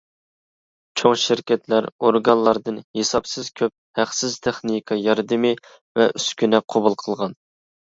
[1.01, 5.57] چوڭ شىركەتلەر، ئورگانلاردىن ھېسابسىز كۆپ ھەقسىز تېخنىكا ياردىمى
[6.03, 7.43] ۋە ئۈسكۈنە قوبۇل قىلغان.